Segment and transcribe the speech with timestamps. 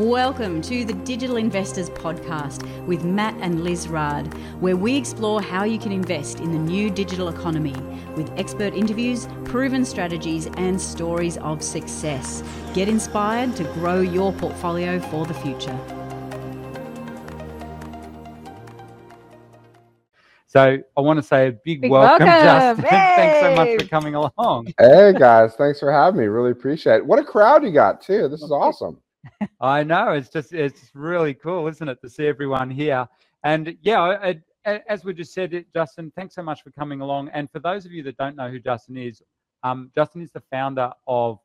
[0.00, 5.64] Welcome to the Digital Investors Podcast with Matt and Liz Raad, where we explore how
[5.64, 7.74] you can invest in the new digital economy
[8.16, 12.42] with expert interviews, proven strategies, and stories of success.
[12.72, 15.78] Get inspired to grow your portfolio for the future.
[20.46, 22.82] So I want to say a big, Big welcome, welcome.
[22.82, 22.84] Justin.
[23.16, 24.72] Thanks so much for coming along.
[24.78, 26.26] Hey guys, thanks for having me.
[26.26, 27.06] Really appreciate it.
[27.06, 28.28] What a crowd you got too.
[28.28, 28.96] This is awesome.
[29.60, 33.06] I know it's just it's really cool, isn't it, to see everyone here?
[33.44, 37.00] And yeah, I, I, as we just said, it, Justin, thanks so much for coming
[37.00, 37.30] along.
[37.30, 39.22] And for those of you that don't know who Justin is,
[39.62, 41.38] um, Justin is the founder of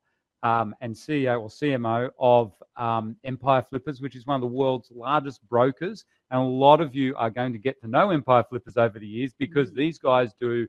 [0.43, 4.91] um, and CEO or CMO of um, Empire Flippers, which is one of the world's
[4.91, 6.05] largest brokers.
[6.31, 9.07] And a lot of you are going to get to know Empire Flippers over the
[9.07, 10.67] years because these guys do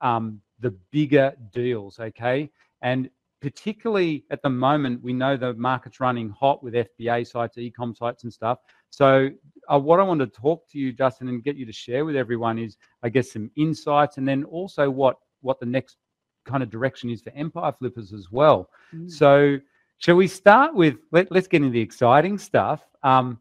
[0.00, 2.50] um, the bigger deals, okay?
[2.82, 3.10] And
[3.40, 8.24] particularly at the moment, we know the market's running hot with FBA sites, e-com sites,
[8.24, 8.58] and stuff.
[8.90, 9.30] So,
[9.70, 12.16] uh, what I want to talk to you, Justin, and get you to share with
[12.16, 15.96] everyone is, I guess, some insights, and then also what what the next
[16.44, 18.70] kind of direction is for Empire Flippers as well.
[18.94, 19.10] Mm.
[19.10, 19.58] So,
[19.98, 20.96] shall we start with?
[21.12, 22.82] Let, let's get into the exciting stuff.
[23.02, 23.38] Um,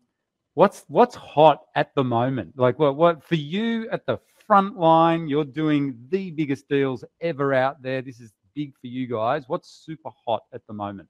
[0.54, 2.54] what's what's hot at the moment?
[2.58, 5.28] Like, what what for you at the front line?
[5.28, 8.02] You're doing the biggest deals ever out there.
[8.02, 9.44] This is big for you guys.
[9.48, 11.08] What's super hot at the moment?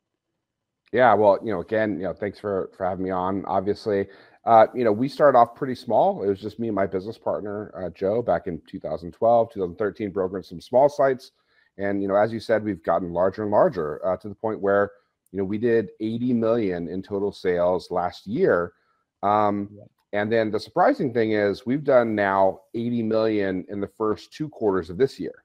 [0.92, 3.46] Yeah, well, you know, again, you know, thanks for for having me on.
[3.46, 4.08] Obviously,
[4.46, 6.24] uh, you know, we started off pretty small.
[6.24, 10.44] It was just me and my business partner, uh, Joe, back in 2012, 2013, brokering
[10.44, 11.32] some small sites.
[11.78, 14.62] And you know, as you said, we've gotten larger and larger uh, to the point
[14.62, 14.92] where
[15.32, 18.74] you know we did 80 million in total sales last year.
[19.24, 19.84] Um, Yeah.
[20.14, 24.48] And then the surprising thing is we've done now 80 million in the first two
[24.48, 25.44] quarters of this year.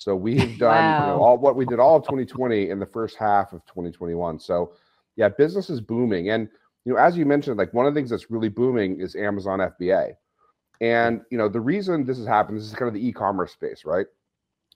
[0.00, 3.18] So we've done you know, all what we did all of 2020 in the first
[3.18, 4.40] half of 2021.
[4.40, 4.72] So
[5.16, 6.30] yeah, business is booming.
[6.30, 6.48] And
[6.86, 9.58] you know, as you mentioned, like one of the things that's really booming is Amazon
[9.58, 10.14] FBA.
[10.80, 13.84] And you know, the reason this has happened, this is kind of the e-commerce space,
[13.84, 14.06] right?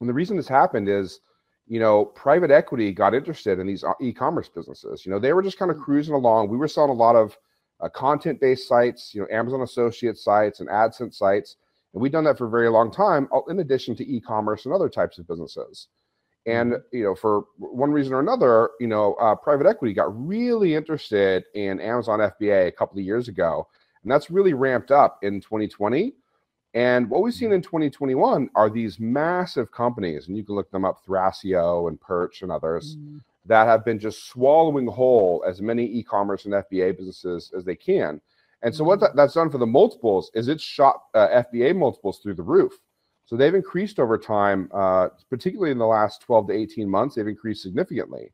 [0.00, 1.20] And the reason this happened is,
[1.66, 5.06] you know, private equity got interested in these uh, e-commerce businesses.
[5.06, 6.50] You know, they were just kind of cruising along.
[6.50, 7.38] We were selling a lot of
[7.80, 11.56] uh, content-based sites, you know, Amazon Associate sites and AdSense sites,
[11.94, 13.28] and we've done that for a very long time.
[13.32, 15.88] uh, In addition to e-commerce and other types of businesses.
[16.46, 20.74] And you know, for one reason or another, you know, uh, private equity got really
[20.74, 23.66] interested in Amazon FBA a couple of years ago,
[24.02, 26.12] and that's really ramped up in 2020.
[26.74, 30.84] And what we've seen in 2021 are these massive companies, and you can look them
[30.84, 33.20] up, Thrasio and Perch and others, Mm.
[33.46, 38.20] that have been just swallowing whole as many e-commerce and FBA businesses as they can.
[38.64, 42.18] And so what that, that's done for the multiples is it's shot uh, FBA multiples
[42.18, 42.72] through the roof.
[43.26, 47.26] So they've increased over time, uh, particularly in the last 12 to 18 months, they've
[47.26, 48.32] increased significantly.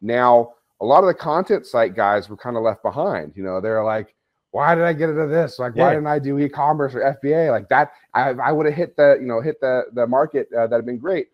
[0.00, 3.34] Now, a lot of the content site guys were kind of left behind.
[3.36, 4.14] You know, they're like,
[4.50, 5.58] why did I get into this?
[5.58, 5.94] Like, why Yeah.
[5.94, 7.50] didn't I do e-commerce or FBA?
[7.50, 10.48] Like that, I, I would have hit the, you know, hit the the market.
[10.52, 11.28] Uh, that'd been great.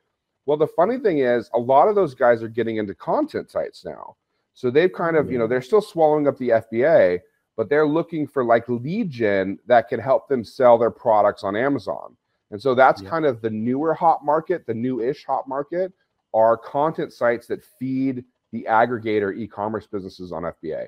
[0.47, 3.85] Well, the funny thing is, a lot of those guys are getting into content sites
[3.85, 4.17] now.
[4.55, 7.21] So they've kind of, you know, they're still swallowing up the FBA,
[7.59, 11.57] but they're looking for like lead gen that can help them sell their products on
[11.57, 12.17] Amazon.
[12.53, 13.11] And so that's Yeah.
[13.11, 15.93] kind of the newer hot market, the new-ish hot market
[16.33, 20.87] are content sites that feed the aggregator e-commerce businesses on FBA.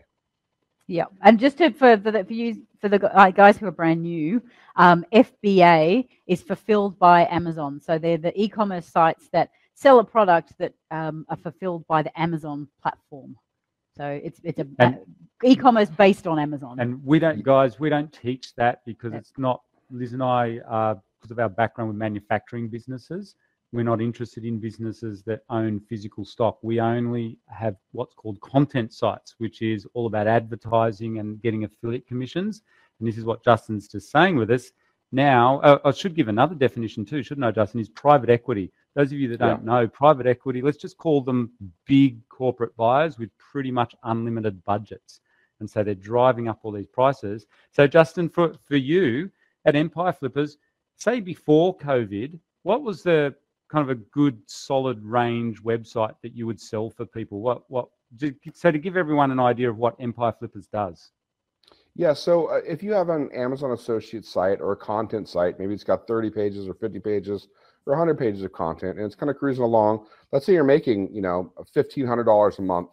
[0.86, 3.72] Yeah, and just to, for for, the, for you for the uh, guys who are
[3.72, 4.40] brand new,
[4.76, 7.80] um, FBA is fulfilled by Amazon.
[7.80, 12.20] So they're the e-commerce sites that sell a product that um, are fulfilled by the
[12.20, 13.36] Amazon platform.
[13.96, 14.98] So it's it's a And-
[15.42, 16.78] e-commerce based on Amazon.
[16.80, 19.62] And we don't, guys, we don't teach that because it's not.
[19.90, 23.34] Liz and I, uh, because of our background with manufacturing businesses,
[23.72, 26.58] we're not interested in businesses that own physical stock.
[26.62, 32.06] We only have what's called content sites, which is all about advertising and getting affiliate
[32.06, 32.62] commissions.
[32.98, 34.70] And this is what Justin's just saying with us.
[35.12, 37.80] Now, uh, I should give another definition too, shouldn't I, Justin?
[37.80, 38.72] Is private equity.
[38.94, 41.52] Those of you that don't know, private equity, let's just call them
[41.86, 45.20] big corporate buyers with pretty much unlimited budgets.
[45.60, 47.46] And so they're driving up all these prices.
[47.70, 49.30] So, Justin, for, for you
[49.64, 50.58] at Empire Flippers,
[50.96, 53.34] say before COVID, what was the
[53.70, 57.40] kind of a good solid range website that you would sell for people?
[57.40, 57.88] What, what,
[58.54, 61.12] so to give everyone an idea of what Empire Flippers does.
[61.94, 65.74] Yeah, so uh, if you have an Amazon Associate site or a content site, maybe
[65.74, 67.48] it's got 30 pages or 50 pages
[67.86, 70.06] or 100 pages of content, and it's kind of cruising along.
[70.32, 72.90] Let's say you're making, you know, $1,500 a month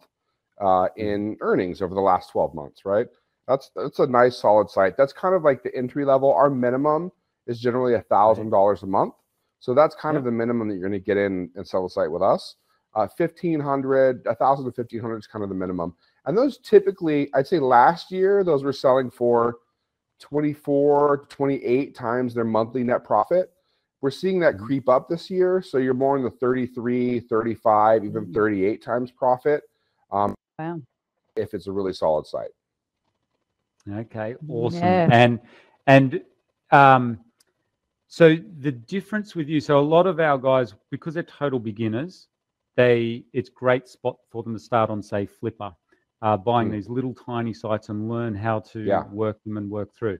[0.60, 3.06] uh, in earnings over the last 12 months, right?
[3.46, 4.96] That's that's a nice solid site.
[4.96, 6.32] That's kind of like the entry level.
[6.32, 7.10] Our minimum
[7.46, 9.14] is generally a thousand dollars a month,
[9.58, 11.88] so that's kind of the minimum that you're going to get in and sell the
[11.88, 12.56] site with us.
[12.94, 15.94] Uh, 1500 1000 to 1500 is kind of the minimum
[16.26, 19.58] And those typically, I'd say last year, those were selling for
[20.20, 23.52] 24, 28 times their monthly net profit.
[24.00, 24.60] We're seeing that Mhm.
[24.66, 25.60] creep up this year.
[25.60, 28.34] So you're more in the 33, 35, even Mm.
[28.34, 29.64] 38 times profit
[30.10, 30.80] um, Wow.
[31.36, 32.50] if it's a really solid site.
[33.90, 34.88] Okay, awesome.
[34.88, 35.08] Yeah.
[35.10, 35.40] And
[35.86, 36.24] and
[36.70, 37.18] um,
[38.08, 42.28] so the difference with you, so a lot of our guys, because they're total beginners,
[42.76, 45.74] they it's great spot for them to start on, say, Flippa,
[46.22, 46.72] uh, buying Mm.
[46.72, 49.06] these little tiny sites and learn how to Yeah.
[49.08, 50.18] work them and work through.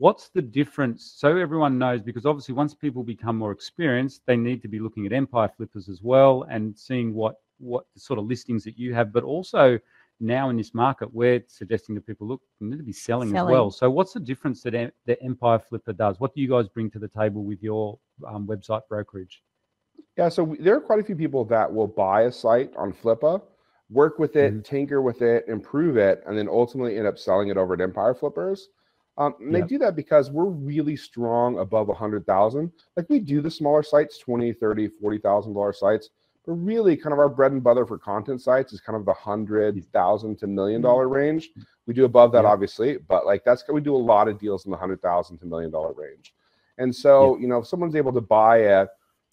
[0.00, 1.12] What's the difference?
[1.14, 5.04] So everyone knows, because obviously once people become more experienced, they need to be looking
[5.04, 9.12] at Empire Flippers as well and seeing what what sort of listings that you have,
[9.12, 9.78] but also
[10.18, 13.44] now in this market, we're suggesting to people, look, you need to be selling, as
[13.44, 13.70] well.
[13.70, 16.18] So, what's the difference that em- the Empire Flipper does?
[16.18, 19.42] What do you guys bring to the table with your um, website brokerage?
[20.16, 22.90] Yeah, so we, there are quite a few people that will buy a site on
[22.94, 23.42] Flippa,
[23.90, 24.64] work with it, Mhm.
[24.64, 28.14] tinker with it, improve it, and then ultimately end up selling it over at Empire
[28.14, 28.70] Flippers.
[29.20, 32.72] Um, and they do that because we're really strong above a hundred thousand.
[32.96, 36.08] Like we do the smaller sites, 20, 30, 40,000 dollar sites,
[36.46, 39.12] but really kind of our bread and butter for content sites is kind of the
[39.12, 41.50] hundred thousand to million dollar range.
[41.86, 42.50] We do above that Yep.
[42.52, 45.46] obviously, but like that's we do a lot of deals in the hundred thousand to
[45.46, 46.34] million dollar range.
[46.78, 48.86] And so, you know, if someone's able to buy a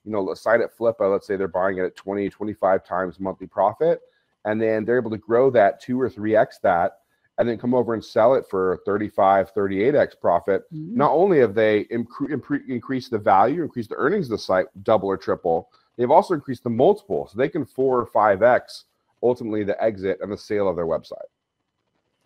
[0.04, 3.20] you know, a site at Flippa, let's say they're buying it at 20, 25 times
[3.20, 4.00] monthly profit,
[4.46, 7.00] and then they're able to grow that two or 3x that,
[7.38, 10.64] and then come over and sell it for 35, 38x profit.
[10.74, 10.96] Mm.
[10.96, 14.66] Not only have they incre- impre- increased the value, increased the earnings of the site
[14.84, 17.28] double or triple, they've also increased the multiple.
[17.32, 18.86] So they can four or 5x
[19.22, 21.28] ultimately the exit and the sale of their website.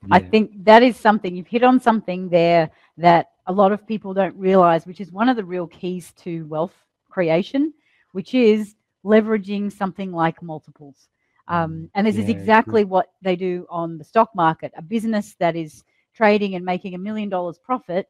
[0.10, 4.16] I think that is something you've hit on something there that a lot of people
[4.16, 6.74] don't realize, which is one of the real keys to wealth
[7.10, 7.72] creation,
[8.14, 8.76] which is
[9.06, 11.08] leveraging something like multiples.
[11.48, 14.72] Um, and this is Yeah, exactly what they do on the stock market.
[14.78, 15.84] A business that is
[16.16, 18.08] trading and making a million dollars profit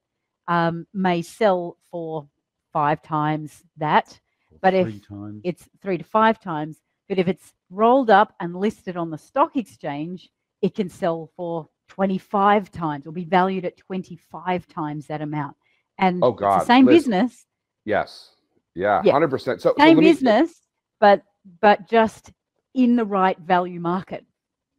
[0.47, 2.27] um, may sell for
[2.73, 4.19] five times that,
[4.61, 5.41] but if times.
[5.43, 6.79] it's three to five times.
[7.09, 10.29] But if it's rolled up and listed on the stock exchange,
[10.61, 15.57] it can sell for 25 times or be valued at 25 times that amount.
[15.99, 17.45] And Oh, it's God, the same Liz, business,
[17.85, 18.31] Yes.
[18.75, 19.13] Yeah, Yeah.
[19.13, 19.61] 100%.
[19.61, 20.51] So, so same me- business,
[20.99, 21.23] but
[21.61, 22.31] but just
[22.73, 24.25] in the right value market.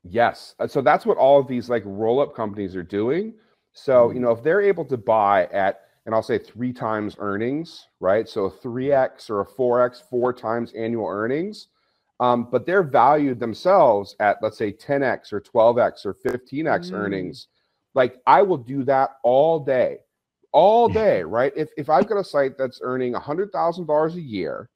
[0.04, 0.54] Yes.
[0.66, 3.34] So that's what all of these like roll up companies are doing.
[3.72, 7.86] So, you know, if they're able to buy at, and I'll say three times earnings,
[8.00, 8.28] right?
[8.28, 11.68] So a 3x or a 4x, four times annual earnings,
[12.18, 16.94] um, but they're valued themselves at, let's say, 10x or 12x or 15x Mm.
[16.94, 17.46] earnings.
[17.94, 19.98] Like I will do that all day,
[20.52, 21.52] all day, right?
[21.56, 24.68] If, if I've got a site that's earning $100,000 a year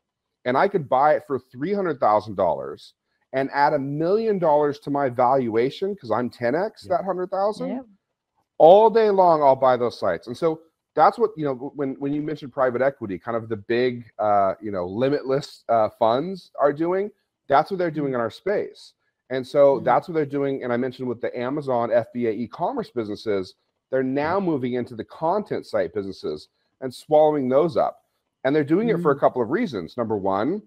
[0.45, 2.93] and I could buy it for $300,000
[3.33, 6.97] and add a million dollars to my valuation because I'm 10x Yeah.
[6.97, 7.81] that 100,000 Yeah.
[8.59, 10.27] all day long I'll buy those sites.
[10.27, 10.61] And so
[10.95, 14.55] that's what, you know, when when you mentioned private equity, kind of the big uh,
[14.61, 17.11] you know, limitless uh, funds are doing,
[17.49, 18.95] that's what they're doing in our space.
[19.29, 19.85] And so Mm.
[19.85, 23.55] that's what they're doing and I mentioned with the Amazon FBA e-commerce businesses,
[23.91, 26.49] they're now moving into the content site businesses
[26.81, 28.03] and swallowing those up.
[28.45, 29.97] And they're doing it for a couple of reasons.
[29.97, 30.63] Number 1,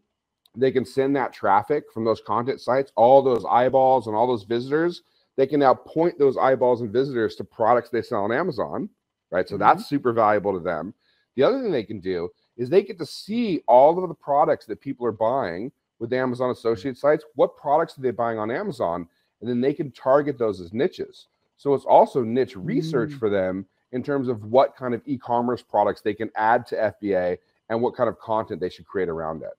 [0.56, 4.44] they can send that traffic from those content sites, all those eyeballs and all those
[4.44, 5.04] visitors,
[5.38, 8.90] they can now point those eyeballs and visitors to products they sell on Amazon,
[9.32, 9.48] right?
[9.48, 10.94] So that's super valuable to them.
[11.36, 14.66] The other thing they can do is they get to see all of the products
[14.66, 17.24] that people are buying with the Amazon associate sites.
[17.36, 19.08] What products are they buying on Amazon?
[19.40, 21.28] And then they can target those as niches.
[21.58, 23.20] So it's also niche research Mm.
[23.20, 27.38] for them in terms of what kind of e-commerce products they can add to FBA
[27.70, 29.54] and what kind of content they should create around it.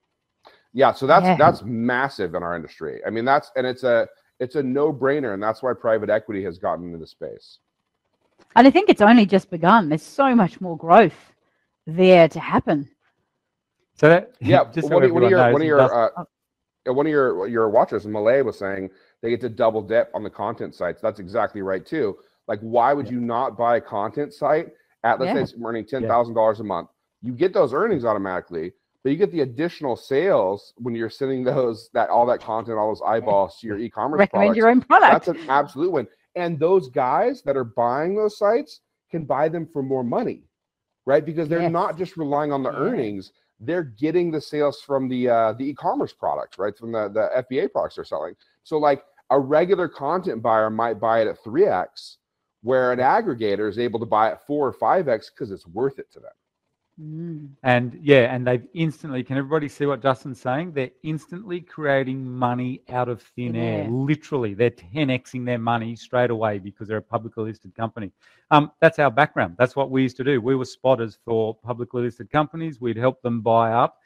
[0.72, 1.36] Yeah, so that's Yeah.
[1.36, 3.00] that's massive in our industry.
[3.06, 4.08] I mean, that's and it's a
[4.38, 7.58] it's a no-brainer, and that's why private equity has gotten into the space.
[8.56, 9.88] And I think it's only just begun.
[9.88, 11.32] There's so much more growth
[11.86, 12.88] there to happen.
[13.94, 15.90] So that Yeah, just so one, one of your knows, one of your does-
[16.86, 18.90] uh, one of your your watchers in Malay was saying
[19.22, 21.02] they get to double dip on the content sites.
[21.02, 22.16] That's exactly right too.
[22.48, 23.12] Like, why would Yeah.
[23.14, 24.68] you not buy a content site
[25.04, 25.34] at let's Yeah.
[25.34, 26.88] say it's earning ten thousand dollars a month?
[27.22, 28.72] You get those earnings automatically,
[29.02, 32.88] but you get the additional sales when you're sending those that all that content, all
[32.88, 34.56] those eyeballs to your e-commerce Recommend products.
[34.58, 35.12] your own product.
[35.12, 36.08] That's an absolute win.
[36.36, 38.80] And those guys that are buying those sites
[39.10, 40.44] can buy them for more money,
[41.06, 41.24] right?
[41.24, 41.72] Because they're Yes.
[41.72, 46.12] not just relying on the earnings; they're getting the sales from the uh, the e-commerce
[46.12, 46.76] products, right?
[46.76, 48.34] From the the FBA products they're selling.
[48.62, 52.18] So, like a regular content buyer might buy it at three x,
[52.62, 55.98] where an aggregator is able to buy it four or five x because it's worth
[55.98, 56.32] it to them.
[57.00, 57.50] Mm.
[57.62, 60.72] And yeah, and they've instantly, can everybody see what Justin's saying?
[60.72, 63.88] They're instantly creating money out of thin Thin air.
[63.88, 68.12] Literally, they're 10xing their money straight away because they're a publicly listed company.
[68.50, 69.54] Um, that's our background.
[69.58, 70.40] That's what we used to do.
[70.40, 72.80] We were spotters for publicly listed companies.
[72.80, 73.96] We'd help them buy up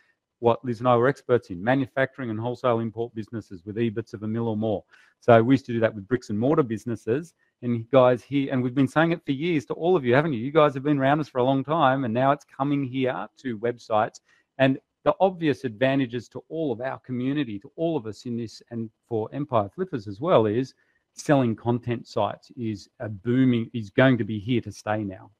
[0.41, 4.23] what Liz and I were experts in manufacturing and wholesale import businesses with EBITs of
[4.25, 4.85] a mil or more.
[5.21, 7.33] So we used to do that with bricks and mortar businesses.
[7.64, 10.35] And guys here, and we've been saying it for years to all of you, haven't
[10.35, 10.38] you?
[10.38, 13.26] You guys have been around us for a long time, and now it's coming here
[13.38, 14.21] to websites.
[14.59, 18.62] And the obvious advantages to all of our community, to all of us in this,
[18.71, 20.75] and for Empire Flippers as well, is
[21.14, 25.30] selling content sites is a booming, is going to be here to stay now.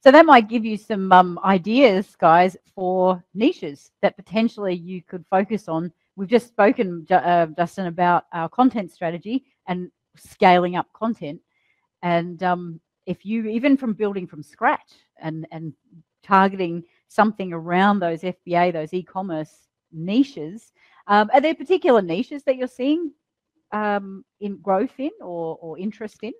[0.00, 5.24] So that might give you some um, ideas, guys, for niches that potentially you could
[5.28, 5.92] focus on.
[6.14, 11.40] We've just spoken, uh, Justin, about our content strategy and scaling up content.
[12.04, 15.72] And um, if you, even from building from scratch and, and
[16.22, 20.72] targeting something around those FBA, those e-commerce niches,
[21.08, 23.12] um, are there particular niches that you're seeing
[23.72, 26.32] um, in growth in or, or interest in?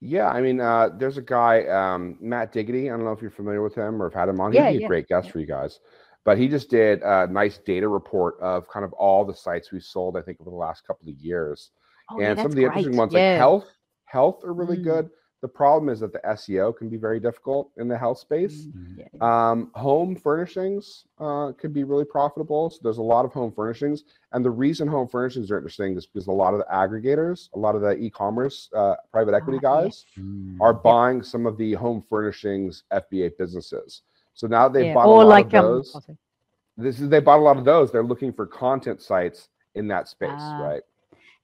[0.00, 2.90] Yeah, I mean, uh, there's a guy, um, Matt Diggity.
[2.90, 4.52] I don't know if you're familiar with him or have had him on.
[4.52, 5.32] He'd Yeah, be a yeah, great guest yeah.
[5.32, 5.80] for you guys.
[6.24, 9.80] But he just did a nice data report of kind of all the sites we
[9.80, 11.70] sold, I think, over the last couple of years.
[12.10, 13.20] Oh, yeah, and some of the interesting ones, Yeah.
[13.20, 13.66] like health,
[14.14, 14.90] health are really Mm.
[14.92, 15.04] good.
[15.44, 18.56] The problem is that the SEO can be very difficult in the health space.
[18.66, 19.08] Mm, yeah.
[19.28, 20.84] Um, home furnishings
[21.26, 22.62] uh, could be really profitable.
[22.70, 23.98] So there's a lot of home furnishings,
[24.32, 27.58] and the reason home furnishings are interesting is because a lot of the aggregators, a
[27.66, 30.56] lot of the e-commerce uh, private equity Ah, guys Mm.
[30.66, 33.90] are buying some of the home furnishings FBA businesses.
[34.38, 35.88] So now they've Yeah, bought a lot like of um, those.
[35.92, 36.16] sorry.
[36.86, 37.86] this is they bought a lot of those.
[37.92, 39.40] They're looking for content sites
[39.74, 40.62] in that space, Ah.
[40.68, 40.82] right?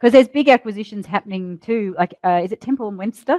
[0.01, 1.95] Because there's big acquisitions happening too.
[1.99, 3.39] Like, uh, is it Temple and Webster?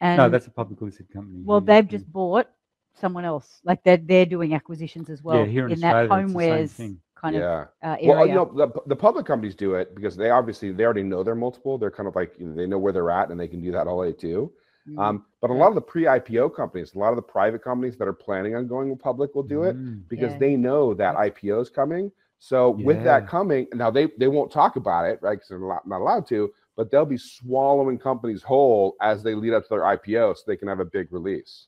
[0.00, 1.42] And no, that's a publicly listed company.
[1.44, 1.98] well, yeah, they've yeah.
[1.98, 2.48] just bought
[2.94, 3.60] someone else.
[3.64, 6.70] Like they're they're doing acquisitions as well yeah, here in, in that Australia, it's homewares
[6.70, 7.00] thing.
[7.14, 7.64] kind of yeah.
[7.82, 8.08] uh, area.
[8.08, 11.22] Well, you know, the, the public companies do it because they obviously they already know
[11.22, 11.78] their multiple.
[11.78, 13.70] They're kind of like you know, they know where they're at and they can do
[13.72, 14.52] that all day too.
[14.88, 14.98] Mm.
[14.98, 18.08] Um, but a lot of the pre-IPO companies, a lot of the private companies that
[18.08, 20.02] are planning on going public will do it Mm.
[20.08, 20.38] because Yeah.
[20.38, 22.10] they know that IPO is coming.
[22.38, 25.34] So with that coming, now they they won't talk about it, right?
[25.34, 26.52] Because they're not, not allowed to.
[26.76, 30.56] But they'll be swallowing companies whole as they lead up to their IPO, so they
[30.56, 31.66] can have a big release.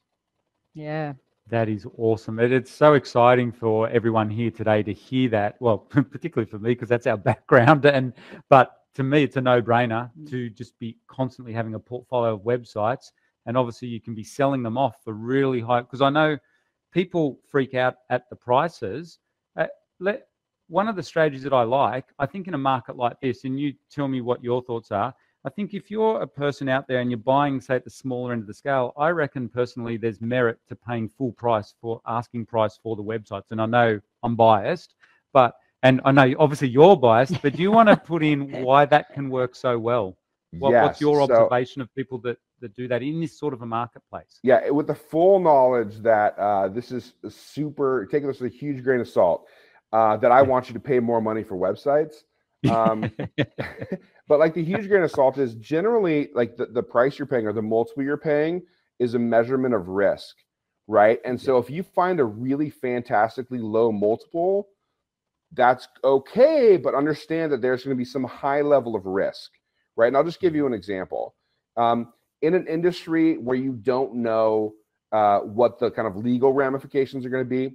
[0.74, 1.14] yeah,
[1.48, 2.38] That is awesome.
[2.38, 5.56] It, it's so exciting for everyone here today to hear that.
[5.60, 7.84] Well, particularly for me, because that's our background.
[7.86, 8.12] And
[8.48, 10.30] but to me, it's a no-brainer Mm.
[10.30, 13.12] to just be constantly having a portfolio of websites,
[13.46, 15.80] and obviously you can be selling them off for really high.
[15.80, 16.38] Because I know
[16.92, 19.18] people freak out at the prices.
[19.56, 19.66] Uh,
[19.98, 20.28] let
[20.70, 23.58] one of the strategies that I like, I think, in a market like this, and
[23.58, 25.12] you tell me what your thoughts are.
[25.44, 28.32] I think if you're a person out there and you're buying, say, at the smaller
[28.32, 32.46] end of the scale, I reckon personally there's merit to paying full price for asking
[32.46, 33.50] price for the websites.
[33.50, 34.94] And I know I'm biased,
[35.32, 38.84] but and I know obviously you're biased, but do you want to put in why
[38.84, 40.18] that can work so well?
[40.52, 40.84] What, yes.
[40.84, 43.66] What's your so- observation of people that, that do that in this sort of a
[43.66, 44.40] marketplace?
[44.42, 48.84] Yeah, with the full knowledge that uh, this is super, taking this with a huge
[48.84, 49.46] grain of salt,
[49.92, 52.22] uh, that I want you to pay more money for websites.
[52.70, 53.10] Um,
[54.28, 57.46] but like the huge grain of salt is generally like the, the price you're paying
[57.46, 58.62] or the multiple you're paying
[58.98, 60.36] is a measurement of risk,
[60.86, 61.18] right?
[61.24, 64.68] And so if you find a really fantastically low multiple,
[65.52, 69.50] that's okay, but understand that there's going to be some high level of risk,
[69.96, 70.06] right?
[70.06, 71.34] And I'll just give you an example.
[71.76, 74.74] Um, in an industry where you don't know
[75.12, 77.74] uh, what the kind of legal ramifications are going to be,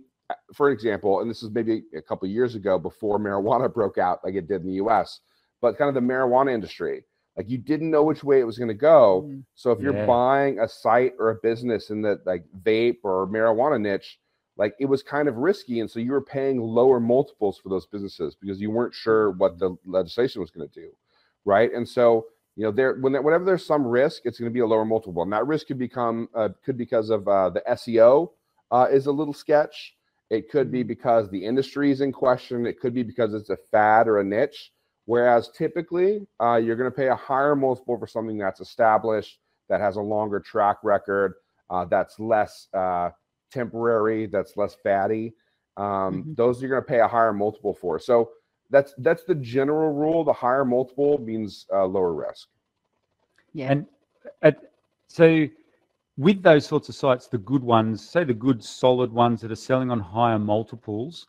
[0.54, 4.36] for example, and this is maybe a couple years ago before marijuana broke out like
[4.36, 5.22] it did in the US,
[5.62, 7.04] but kind of the marijuana industry,
[7.38, 9.26] like you didn't know which way it was going to go.
[9.28, 9.44] Mm.
[9.56, 10.06] So if you're Yeah.
[10.06, 14.20] buying a site or a business in the like vape or marijuana niche,
[14.58, 17.86] like it was kind of risky, and so you were paying lower multiples for those
[17.86, 20.92] businesses because you weren't sure what the legislation was going to do,
[21.44, 21.74] right?
[21.74, 24.62] And so you know there when there, whenever there's some risk, it's going to be
[24.62, 28.32] a lower multiple, and that risk could become uh, could because of uh, the SEO
[28.72, 29.96] uh, is a little sketch.
[30.30, 32.66] It could be because the industry is in question.
[32.66, 34.72] It could be because it's a fad or a niche.
[35.06, 39.40] Whereas typically, uh, you're going to pay a higher multiple for something that's established,
[39.70, 41.36] that has a longer track record,
[41.70, 43.12] uh, that's less uh,
[43.52, 45.34] temporary, that's less fatty.
[45.78, 46.36] Um, Mhm.
[46.36, 48.00] Those you're going to pay a higher multiple for.
[48.00, 48.32] So
[48.72, 50.24] that's that's the general rule.
[50.24, 52.48] The higher multiple means uh, lower risk.
[53.54, 53.86] yeah, And
[54.42, 54.72] at,
[55.08, 55.48] so,
[56.18, 59.56] with those sorts of sites, the good ones, say the good solid ones that are
[59.56, 61.28] selling on higher multiples,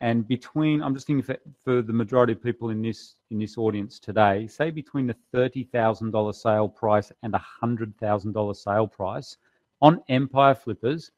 [0.00, 3.56] and between, I'm just thinking for, for the majority of people in this in this
[3.56, 8.54] audience today, say between the thirty thousand dollar sale price and a hundred thousand dollar
[8.54, 9.36] sale price
[9.80, 11.12] on Empire Flippers,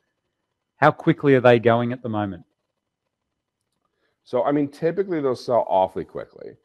[0.76, 2.44] how quickly are they going at the moment?
[4.22, 6.56] So, I mean, typically they'll sell awfully quickly.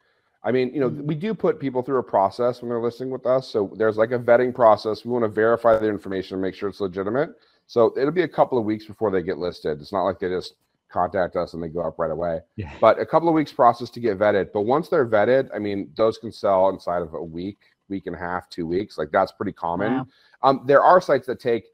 [0.43, 3.25] I mean, you know, we do put people through a process when they're listing with
[3.25, 3.49] us.
[3.49, 5.03] So there's like a vetting process.
[5.03, 7.31] We want to verify the information and make sure it's legitimate.
[7.67, 9.81] So it'll be a couple of weeks before they get listed.
[9.81, 10.53] It's not like they just
[10.89, 12.39] contact us and they go up right away.
[12.55, 12.71] Yeah.
[12.79, 14.51] But a couple of weeks process to get vetted.
[14.53, 18.15] But once they're vetted, I mean, those can sell inside of a week, week and
[18.15, 18.97] a half, two weeks.
[18.97, 19.93] Like that's pretty common.
[19.93, 20.07] Wow.
[20.41, 21.65] Um, there are sites that take,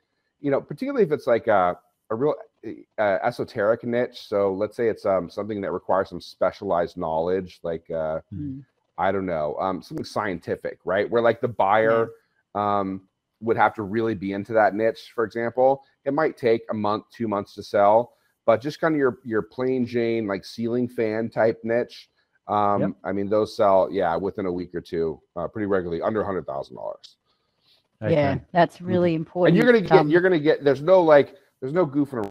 [0.41, 1.77] you know, particularly if it's like a,
[2.09, 2.33] a real
[2.97, 4.27] uh, esoteric niche.
[4.27, 8.63] So let's say it's um, something that requires some specialized knowledge, like uh, Mm.
[8.97, 11.09] I don't know, um, something scientific, right?
[11.09, 12.11] Where like the buyer
[12.55, 13.01] um,
[13.41, 15.83] would have to really be into that niche, for example.
[16.05, 18.13] It might take a month, two months to sell,
[18.45, 22.09] but just kind of your your plain Jane like ceiling fan type niche.
[22.47, 22.91] Um, Yep.
[23.03, 26.25] I mean, those sell, yeah, within a week or two, uh, pretty regularly, under a
[26.25, 27.17] hundred thousand dollars.
[28.01, 29.49] Yeah, that's really important.
[29.49, 30.63] And you're gonna get, Um, you're gonna get.
[30.63, 32.29] There's no like, there's no goofing around,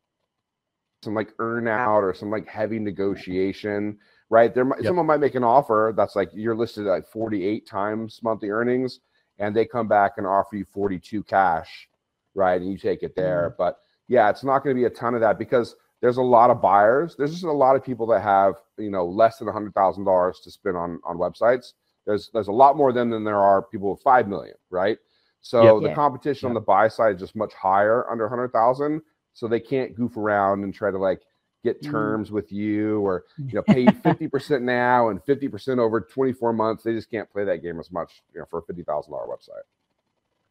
[1.05, 3.99] some like earn out or some like heavy negotiation,
[4.31, 4.55] right?
[4.55, 4.89] There, might Yep.
[4.89, 9.01] someone might make an offer that's like you're listed at like 48 times monthly earnings,
[9.39, 11.89] and they come back and offer you 42 cash,
[12.35, 12.61] right?
[12.61, 13.51] And you take it there.
[13.51, 13.57] Mm-hmm.
[13.59, 16.51] But yeah, it's not going to be a ton of that because there's a lot
[16.51, 17.15] of buyers.
[17.17, 20.41] There's just a lot of people that have you know less than hundred thousand dollars
[20.45, 21.73] to spend on on websites.
[22.07, 24.99] There's there's a lot more of them than there are people with five million, right?
[25.41, 25.83] So Yep.
[25.83, 25.95] the Yeah.
[25.95, 29.01] competition on the buy side is just much higher under 100,000.
[29.35, 31.21] So they can't goof around and try to like
[31.63, 31.91] get Mm.
[31.91, 36.83] terms with you or you know pay you 50% now and 50% over 24 months.
[36.83, 39.63] They just can't play that game as much you know for a $50,000 website.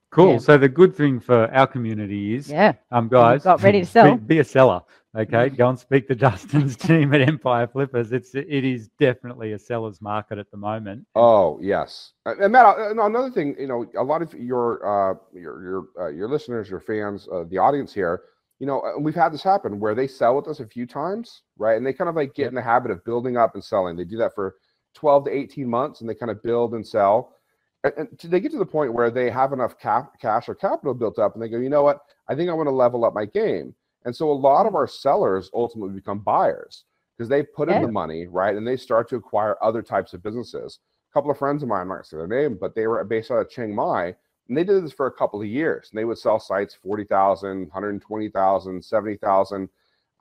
[0.09, 0.33] Cool.
[0.33, 0.37] Yeah.
[0.39, 3.89] So the good thing for our community is, yeah, um, guys, got ready to be-
[3.89, 4.15] sell.
[4.17, 4.81] Be, a seller.
[5.15, 8.11] Okay, go and speak to Justin's team at Empire Flippers.
[8.11, 11.05] It's it is definitely a seller's market at the moment.
[11.15, 12.65] Oh yes, and Matt.
[12.65, 16.69] uh, Another thing, you know, a lot of your uh, your your uh, your listeners,
[16.69, 18.21] your fans, uh, the audience here,
[18.59, 21.75] you know, we've had this happen where they sell with us a few times, right?
[21.77, 22.49] And they kind of like get Yep.
[22.49, 23.95] in the habit of building up and selling.
[23.95, 24.55] They do that for
[24.93, 27.35] twelve to eighteen months, and they kind of build and sell.
[27.83, 30.93] And, and they get to the point where they have enough cap, cash or capital
[30.93, 31.99] built up, and they go, you know what?
[32.29, 33.75] I think I want to level up my game.
[34.05, 34.77] And so a lot of mm.
[34.77, 36.85] our sellers ultimately become buyers
[37.17, 37.85] because they put in Yeah.
[37.87, 38.55] the money, right?
[38.55, 40.79] And they start to acquire other types of businesses.
[41.11, 42.87] A couple of friends of mine, I'm not going to say their name, but they
[42.87, 44.15] were based out of Chiang Mai,
[44.47, 45.89] and they did this for a couple of years.
[45.91, 49.69] And they would sell sites 40,000, 120,000, 70,000.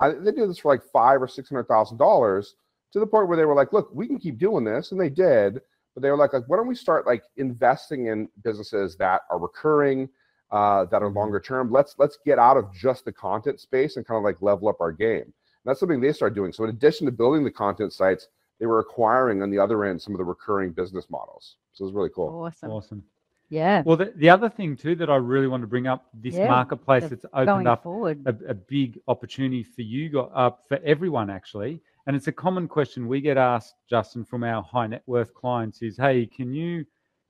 [0.00, 2.54] I, they did this for like five or six hundred thousand dollars
[2.92, 4.92] to the point where they were like, look, we can keep doing this.
[4.92, 5.61] And they did,
[5.94, 9.38] but they were like, like, why don't we start like investing in businesses that are
[9.38, 10.08] recurring,
[10.50, 11.16] uh, that are Mhm.
[11.16, 11.70] longer term.
[11.70, 14.80] Let's let's get out of just the content space and kind of like level up
[14.80, 15.22] our game.
[15.22, 15.32] And
[15.64, 16.52] that's something they started doing.
[16.52, 20.00] So in addition to building the content sites, they were acquiring on the other end
[20.02, 21.56] some of the recurring business models.
[21.72, 22.28] So it was really cool.
[22.44, 22.70] awesome.
[22.70, 23.04] Awesome.
[23.53, 26.35] Yeah, Well, the, the other thing too that I really want to bring up this
[26.35, 28.23] Yeah, marketplace the that's opened up forward.
[28.25, 31.79] a, a big opportunity for you, go- uh, for everyone actually.
[32.07, 35.83] And it's a common question we get asked, Justin, from our high net worth clients
[35.83, 36.87] is, hey, can you,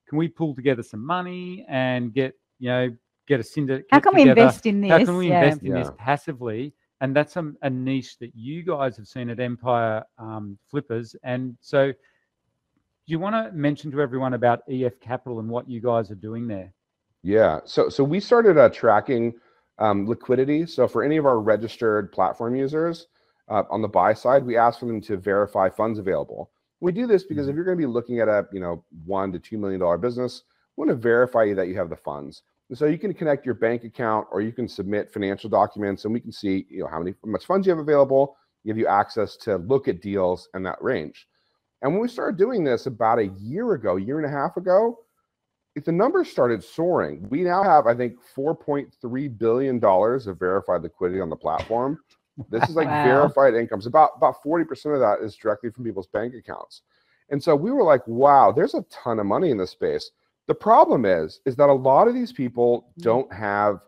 [0.08, 4.14] can we pull together some money and get, you know, get a syndicate How can
[4.14, 4.90] we invest in this?
[4.92, 5.42] How can we yeah.
[5.42, 6.72] invest in this passively?
[7.00, 11.16] And that's a, a niche that you guys have seen at Empire um, Flippers.
[11.24, 11.96] And so, do
[13.12, 16.48] you want to mention to everyone about EF Capital and what you guys are doing
[16.48, 16.72] there?
[17.22, 17.60] Yeah.
[17.64, 19.34] So so we started uh, tracking
[19.78, 20.66] um, liquidity.
[20.66, 23.06] So for any of our registered platform users
[23.48, 26.50] uh, on the buy side, we ask for them to verify funds available.
[26.80, 29.30] We do this because if you're going to be looking at a you know one
[29.32, 30.42] to two million dollar business,
[30.76, 32.42] we want to verify you that you have the funds.
[32.70, 36.14] And so you can connect your bank account or you can submit financial documents, and
[36.14, 38.86] we can see you know how many how much funds you have available, give you
[38.86, 41.28] access to look at deals in that range.
[41.82, 45.00] And when we started doing this about a year ago, year and a half ago,
[45.74, 51.20] if the numbers started soaring, we now have, I think, $4.3 billion of verified liquidity
[51.20, 51.98] on the platform.
[52.50, 53.02] This is like Wow.
[53.02, 53.86] verified incomes.
[53.86, 56.82] About about 40% of that is directly from people's bank accounts.
[57.30, 60.10] And so we were like, wow, there's a ton of money in this space.
[60.46, 63.02] The problem is, is that a lot of these people Mm.
[63.02, 63.86] don't have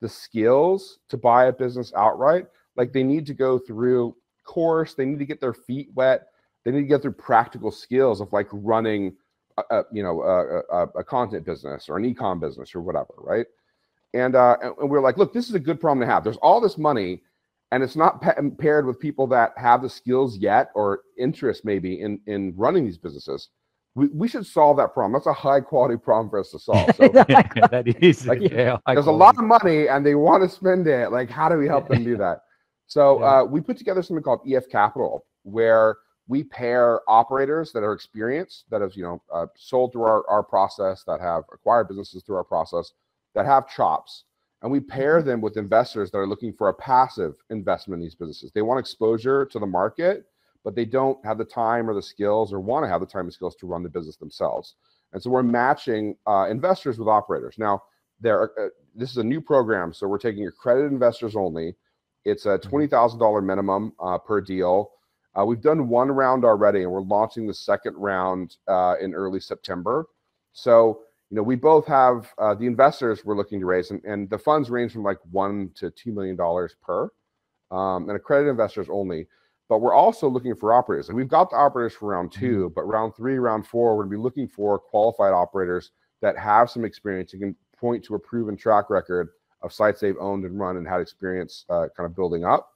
[0.00, 2.46] the skills to buy a business outright.
[2.76, 6.28] Like they need to go through course, they need to get their feet wet,
[6.66, 9.14] they need to get through practical skills of like running
[9.56, 13.14] a, a you know a, a, a content business or an ecom business or whatever,
[13.18, 13.46] right?
[14.12, 16.24] And uh, and and we're like, look, this is a good problem to have.
[16.24, 17.22] There's all this money,
[17.70, 22.00] and it's not pa- paired with people that have the skills yet or interest maybe
[22.00, 23.50] in in running these businesses.
[23.94, 25.12] We, we should solve that problem.
[25.14, 26.94] That's a high quality problem for us to solve.
[26.96, 27.08] So
[27.70, 28.76] that is Like, yeah.
[28.86, 31.12] high there's a lot of money and they want to spend it.
[31.12, 32.40] Like, how do we help them do that?
[32.88, 33.40] So Yeah.
[33.40, 35.96] uh, we put together something called EF Capital, where
[36.28, 40.42] we pair operators that are experienced, that have you know uh, sold through our, our
[40.42, 42.92] process, that have acquired businesses through our process,
[43.34, 44.24] that have chops,
[44.62, 48.14] and we pair them with investors that are looking for a passive investment in these
[48.14, 48.50] businesses.
[48.52, 50.24] They want exposure to the market,
[50.64, 53.26] but they don't have the time or the skills or want to have the time
[53.26, 54.74] and skills to run the business themselves.
[55.12, 57.56] And so we're matching uh, investors with operators.
[57.58, 57.84] Now,
[58.20, 61.76] there, uh, this is a new program, so we're taking accredited investors only.
[62.24, 62.68] It's a mm-hmm.
[62.68, 64.90] twenty thousand dollar minimum uh, per deal.
[65.38, 69.40] Uh, we've done one round already, and we're launching the second round uh, in early
[69.40, 70.06] September.
[70.52, 74.30] So you know, we both have uh, the investors we're looking to raise, and, and
[74.30, 77.10] the funds range from like one to two million dollars per,
[77.70, 79.26] um, and accredited investors only.
[79.68, 82.46] But we're also looking for operators, and we've got the operators for round mm-hmm.
[82.46, 85.90] 2 but round three, round four, we're going to be looking for qualified operators
[86.22, 89.30] that have some experience and can point to a proven track record
[89.62, 92.75] of sites they've owned and run and had experience uh, kind of building up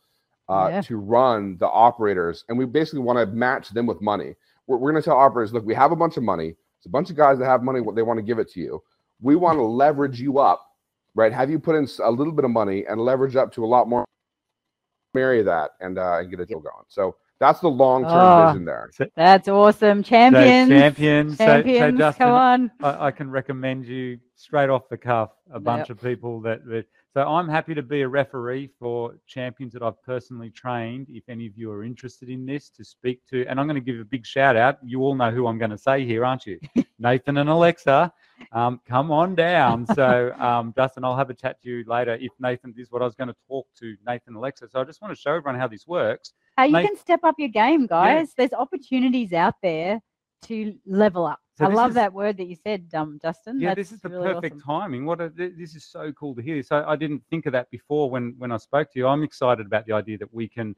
[0.50, 0.80] uh, yeah.
[0.82, 2.44] to run the operators.
[2.48, 4.34] And we basically want to match them with money.
[4.66, 6.88] We're, we're going to tell operators, look, we have a bunch of money it's a
[6.90, 7.82] bunch of guys that have money.
[7.82, 8.82] What they want to give it to you.
[9.20, 10.66] We want to leverage you up,
[11.14, 11.30] right?
[11.30, 13.86] Have you put in a little bit of money and leverage up to a lot
[13.86, 14.06] more.
[15.12, 16.84] Marry that and uh, and get a deal going.
[16.88, 18.90] So that's the long term oh, vision there.
[19.14, 20.02] That's awesome.
[20.02, 20.70] Champions.
[20.70, 21.36] So champions.
[21.36, 21.78] Champions.
[21.78, 22.70] So, so Justin, come on.
[22.80, 25.98] I, I, can recommend you straight off the cuff a bunch yep.
[25.98, 30.00] of people that, that so I'm happy to be a referee for champions that I've
[30.02, 31.08] personally trained.
[31.10, 33.92] If any of you are interested in this, to speak to, and I'm going to
[33.92, 34.78] give a big shout out.
[34.84, 36.60] You all know who I'm going to say here, aren't you?
[37.00, 38.12] Nathan and Alexa,
[38.52, 39.86] um, come on down.
[39.94, 42.16] So um, Justin, I'll have a chat to you later.
[42.20, 44.68] If Nathan this is what I was going to talk to Nathan Alexa.
[44.68, 46.32] So I just want to show everyone how this works.
[46.56, 48.28] How you Nathan, can step up your game, guys.
[48.28, 48.46] Yeah.
[48.46, 50.00] There's opportunities out there
[50.42, 51.40] to level up.
[51.60, 53.60] So I love is, that word that you said, um, Justin.
[53.60, 54.66] Yeah, That's this is the really perfect awesome.
[54.66, 55.04] timing.
[55.04, 56.62] What a, this is so cool to hear.
[56.62, 59.06] So I didn't think of that before when when I spoke to you.
[59.06, 60.74] I'm excited about the idea that we can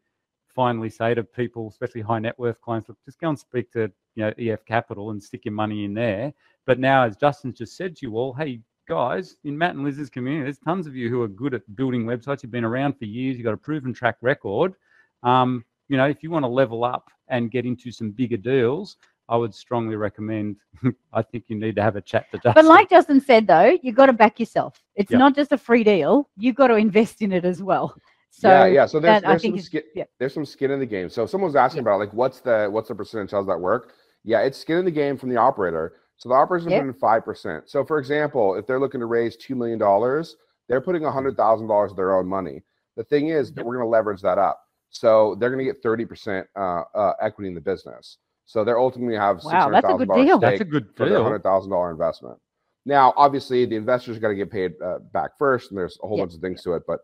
[0.48, 3.92] finally say to people, especially high net worth clients, look, just go and speak to
[4.16, 6.32] you know EF Capital and stick your money in there.
[6.66, 10.10] But now, as Justin's just said to you all, hey guys, in Matt and Liz's
[10.10, 12.42] community, there's tons of you who are good at building websites.
[12.42, 13.36] You've been around for years.
[13.36, 14.74] You've got a proven track record.
[15.22, 18.96] Um, you know, if you want to level up and get into some bigger deals,
[19.28, 20.56] I would strongly recommend.
[21.12, 22.52] I think you need to have a chat to Justin.
[22.54, 24.82] But like Justin said, though, you've got to back yourself.
[24.94, 25.18] It's yep.
[25.18, 26.28] not just a free deal.
[26.36, 27.96] You've got to invest in it as well.
[28.32, 28.86] So yeah, yeah.
[28.86, 30.04] So there's, there's some skin, yeah.
[30.18, 31.10] there's some skin in the game.
[31.10, 31.90] So someone's asking yeah.
[31.90, 33.30] about like what's the what's the percentage?
[33.30, 33.92] How's that work?
[34.24, 35.94] Yeah, it's skin in the game from the operator.
[36.16, 36.80] So the operator's yep.
[36.80, 37.68] putting five percent.
[37.68, 40.36] So for example, if they're looking to raise two million dollars,
[40.68, 42.62] they're putting a hundred thousand dollars of their own money.
[42.96, 43.56] The thing is yep.
[43.56, 44.60] that we're going to leverage that up.
[44.88, 48.16] So they're going to get thirty percent uh, uh, equity in the business.
[48.44, 50.38] So they're ultimately have wow, that's a good deal.
[50.38, 52.38] That's a good for their hundred thousand dollar investment.
[52.84, 56.18] Now, obviously, the investors got to get paid uh, back first, and there's a whole
[56.18, 56.26] yep.
[56.26, 56.82] bunch of things to it.
[56.86, 57.00] But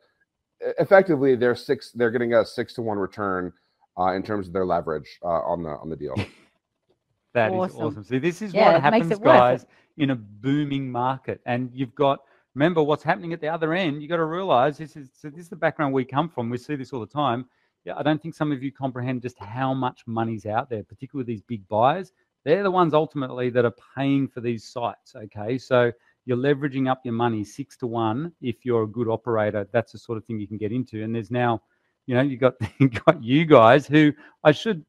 [0.79, 1.92] effectively, they're six.
[1.92, 3.53] They're getting a six to one return
[3.98, 6.14] uh, in terms of their leverage uh, on the on the deal.
[7.35, 7.77] That awesome.
[7.77, 8.05] is awesome.
[8.05, 9.66] See, this is yeah, what happens, guys,
[9.98, 12.20] in a booming market, and you've got.
[12.55, 14.03] Remember what's happening at the other end.
[14.03, 16.48] You got to realize this is so this is the background we come from.
[16.48, 17.44] We see this all the time yeah,
[17.96, 21.42] I don't think some of you comprehend just how much money's out there, particularly these
[21.42, 22.12] big buyers.
[22.44, 25.14] They're the ones ultimately that are paying for these sites.
[25.14, 25.92] Okay, so
[26.24, 29.66] you're leveraging up your money six to one if you're a good operator.
[29.72, 31.03] That's the sort of thing you can get into.
[31.03, 31.62] And there's now,
[32.07, 34.12] you know, you got you got you guys who
[34.44, 34.85] I should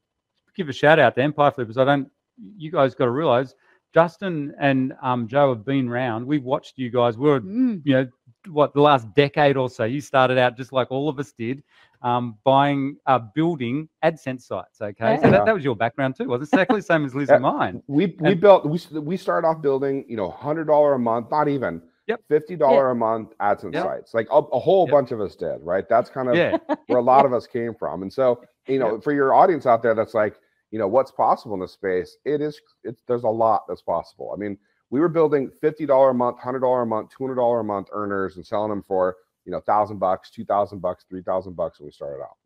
[0.54, 1.78] give a shout out to Empire Flippers.
[1.78, 2.08] I don't.
[2.56, 3.54] You guys got to realize
[3.92, 6.26] Justin and um, Joe have been around.
[6.26, 7.18] We've watched you guys.
[7.18, 7.82] We are mm.
[7.84, 8.08] you know,
[8.48, 9.84] what the last decade or so.
[9.84, 11.62] You started out just like all of us did,
[12.02, 14.80] um, buying, uh, building AdSense sites.
[14.80, 15.20] Okay, yeah.
[15.20, 16.28] so that, that was your background too.
[16.28, 17.82] Was exactly the same as Liz and mine.
[17.86, 21.30] We we and, built we we started off building you know hundred dollar a month,
[21.30, 21.82] not even.
[22.06, 22.22] Yep.
[22.28, 22.92] Fifty dollar yep.
[22.92, 23.84] a month AdSense yep.
[23.84, 24.92] sites, like a, a whole yep.
[24.92, 25.88] bunch of us did, right?
[25.88, 26.56] That's kind of yeah.
[26.88, 29.82] where a lot of us came from, and so you know, for your audience out
[29.82, 30.36] there, that's like,
[30.70, 32.16] you know, what's possible in this space.
[32.24, 34.32] It is, it's there's a lot that's possible.
[34.34, 34.56] I mean,
[34.90, 38.70] we were building $50 a month, $100 a month, $200 a month earners and selling
[38.70, 42.36] them for, you know, thousand bucks, 2000 bucks, 3000 bucks when we started out.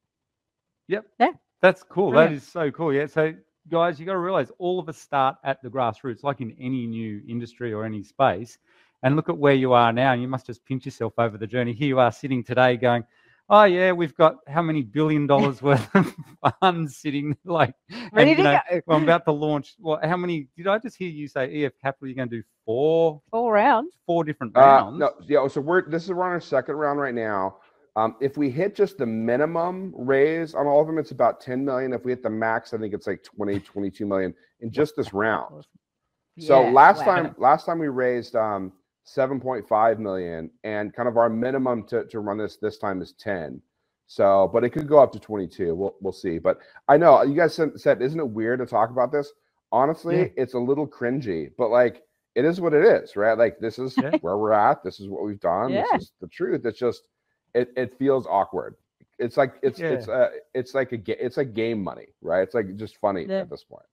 [0.88, 1.06] Yep.
[1.18, 1.30] Yeah.
[1.62, 2.10] That's cool.
[2.12, 2.92] That is so cool.
[2.92, 3.06] Yeah.
[3.06, 3.32] So
[3.70, 6.86] guys, you got to realize all of us start at the grassroots, like in any
[6.86, 8.58] new industry or any space.
[9.02, 10.12] And look at where you are now.
[10.12, 11.72] You must just pinch yourself over the journey.
[11.72, 13.04] Here you are sitting today going,
[13.48, 16.14] oh yeah, we've got how many billion dollars worth of
[16.60, 17.74] funds sitting like
[18.12, 18.80] ready and, to know, go.
[18.86, 19.74] Well, I'm about to launch.
[19.78, 20.48] Well, how many?
[20.56, 22.08] Did I just hear you say EF Capital?
[22.08, 24.96] You're going to do four, four rounds, four different rounds.
[25.02, 25.46] Uh, no, yeah.
[25.48, 27.56] So we're this is we're on our second round right now.
[27.96, 31.64] Um, if we hit just the minimum raise on all of them, it's about 10
[31.64, 31.92] million.
[31.92, 35.12] If we hit the max, I think it's like 20, 22 million in just this
[35.12, 35.64] round.
[36.34, 37.14] Yeah, So last wow.
[37.14, 38.72] time, last time we raised um,
[39.06, 43.60] 7.5 million and kind of our minimum to, to run this this time is 10
[44.06, 47.34] so but it could go up to 22 we'll, we'll see but i know you
[47.34, 49.32] guys said, said isn't it weird to talk about this
[49.72, 50.28] honestly yeah.
[50.36, 52.02] it's a little cringy but like
[52.34, 53.38] it is what it is, right?
[53.38, 54.16] Like this is Yeah.
[54.20, 54.82] where we're at.
[54.82, 55.70] This is what we've done.
[55.70, 55.84] Yeah.
[55.92, 56.64] This is the truth.
[56.66, 57.02] It's just
[57.54, 58.74] it it feels awkward.
[59.18, 62.42] It's like it's it's uh it's like a ga- it's like game money, right?
[62.42, 63.40] It's like just funny Yeah.
[63.42, 63.86] at this point.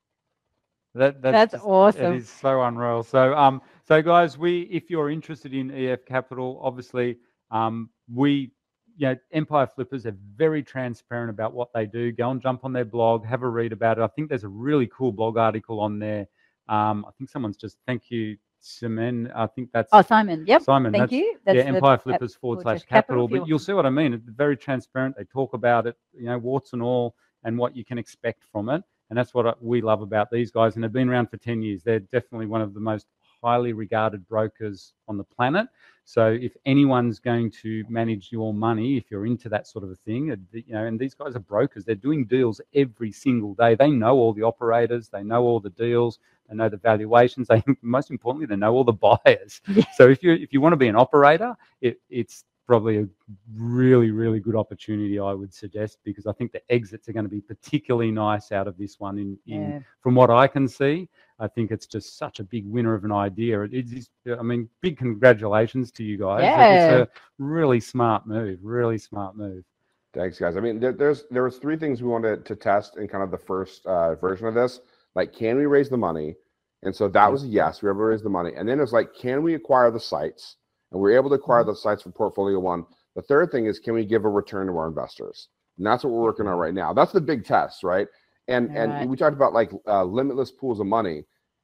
[0.96, 2.14] That, That's just- awesome.
[2.14, 3.04] It is so unreal.
[3.04, 7.18] So, um, so guys, we if you're interested in EF Capital, obviously,
[7.52, 8.50] um, we,
[8.96, 12.14] you know, Empire Flippers are very transparent about what they do.
[12.14, 14.02] Go and jump on their blog, have a read about it.
[14.02, 16.26] I think there's a really cool blog article on there.
[16.70, 19.30] Um, I think someone's just thank you, Simon.
[19.36, 20.46] I think that's Oh, Simon.
[20.48, 20.62] Yep.
[20.62, 20.94] Simon.
[20.94, 21.38] Thank that's, you.
[21.46, 23.28] That's yeah, Empire Flippers forward slash capital.
[23.28, 24.14] But you'll see what I mean.
[24.14, 25.18] It's very transparent.
[25.18, 28.70] They talk about it, you know, warts and all, and what you can expect from
[28.70, 28.84] it.
[29.10, 30.76] And that's what we love about these guys.
[30.76, 31.84] And they've been around for 10 years.
[31.84, 33.08] They're definitely one of the most
[33.42, 35.68] highly regarded brokers on the planet.
[36.04, 39.96] So if anyone's going to manage your money, if you're into that sort of a
[39.96, 43.76] thing, you know, and these guys are brokers, they're doing deals every single day.
[43.76, 47.48] They know all the operators, they know all the deals, they know the valuations.
[47.48, 49.62] They most importantly, they know all the buyers.
[49.68, 49.86] Yeah.
[49.96, 53.08] So if you if you want to be an operator, it, it's probably a
[53.56, 55.20] really really good opportunity.
[55.20, 58.68] I would suggest because I think the exits are going to be particularly nice out
[58.68, 59.18] of this one.
[59.18, 59.80] In, in Yeah.
[60.02, 61.08] from what I can see,
[61.42, 63.62] I think it's just such a big winner of an idea.
[63.64, 66.44] It is, I mean, big congratulations to you guys.
[66.44, 66.98] Yeah.
[67.00, 68.60] It's a really smart move.
[68.62, 69.64] Really smart move.
[70.14, 70.56] Thanks, guys.
[70.56, 73.32] I mean, there, there's there was three things we wanted to test in kind of
[73.32, 74.82] the first uh, version of this.
[75.16, 76.36] Like, can we raise the money?
[76.84, 77.82] And so that was a yes.
[77.82, 78.52] We were able to raise the money.
[78.56, 80.58] And then it's like, can we acquire the sites?
[80.92, 82.86] And we are able to acquire the sites for Portfolio One.
[83.16, 85.48] The third thing is, can we give a return to our investors?
[85.78, 86.94] And that's what we're working on right now.
[86.94, 88.08] That's the big test, right?
[88.48, 88.78] And Right.
[88.78, 91.24] and we talked about like uh, limitless pools of money.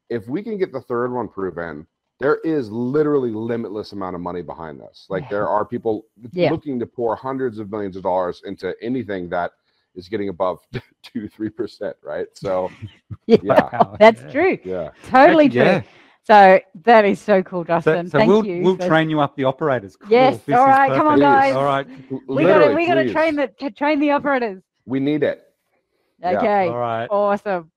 [0.09, 1.85] If we can get the third one proven,
[2.19, 5.05] there is literally limitless amount of money behind this.
[5.09, 5.29] Like Yeah.
[5.29, 6.51] there are people Yeah.
[6.51, 9.51] looking to pour hundreds of millions of dollars into anything that
[9.95, 10.59] is getting above
[11.03, 12.27] two, three percent, right?
[12.33, 12.71] So
[13.27, 13.37] Yeah.
[13.43, 14.31] yeah, That's yeah.
[14.31, 14.57] true.
[14.63, 14.89] yeah.
[15.09, 15.61] Totally Actually, true.
[15.61, 15.81] yeah.
[16.23, 18.09] So that is so cool, So, Justin.
[18.09, 18.61] so Thank we'll you.
[18.61, 19.95] we'll for- train you up the operators.
[19.95, 20.11] Cool.
[20.11, 21.55] Yes, This all is right, come on, guys.
[21.55, 21.87] All right.
[22.27, 24.61] we got to we got to train the to train the operators.
[24.85, 25.43] We need it.
[26.19, 26.37] Yeah.
[26.37, 26.67] Okay.
[26.67, 27.07] All right.
[27.09, 27.71] Awesome.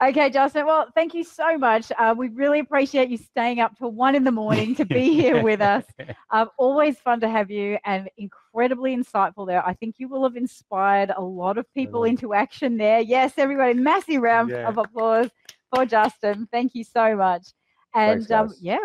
[0.00, 0.66] Okay, Justin.
[0.66, 1.90] Well, thank you so much.
[1.98, 5.42] Uh, we really appreciate you staying up till one in the morning to be here
[5.42, 5.84] with us.
[6.30, 9.62] Um, always fun to have you and incredibly insightful there.
[9.66, 13.00] I think you will have inspired a lot of people into action there.
[13.00, 14.66] Yes, everybody, massive round Yeah.
[14.66, 15.28] of applause
[15.70, 16.48] for Justin.
[16.50, 17.48] Thank you so much.
[17.94, 18.78] And Thanks, um, yeah,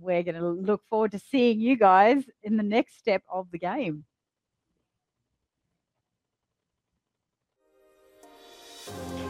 [0.00, 3.58] we're going to look forward to seeing you guys in the next step of the
[3.58, 4.04] game.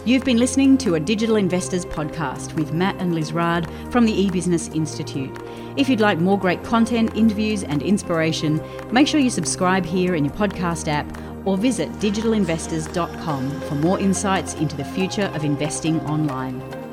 [0.07, 4.13] You've been listening to a Digital Investors podcast with Matt and Liz Raad from the
[4.13, 5.35] eBusiness Institute.
[5.79, 8.61] If you'd like more great content, interviews, and inspiration,
[8.93, 11.07] make sure you subscribe here in your podcast app
[11.47, 16.84] or visit digitalinvestors.com for more insights into the future of investing online.